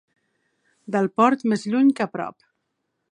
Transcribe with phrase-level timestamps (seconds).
[0.95, 2.43] Del Port, més lluny que prop.